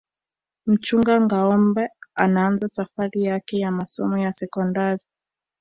[0.65, 5.01] mchunga ngâombe anaanza safari yake ya masomo ya sekondari